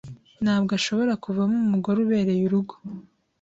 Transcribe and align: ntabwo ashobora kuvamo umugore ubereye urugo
ntabwo 0.43 0.71
ashobora 0.79 1.13
kuvamo 1.23 1.57
umugore 1.65 1.97
ubereye 2.05 2.43
urugo 2.45 2.73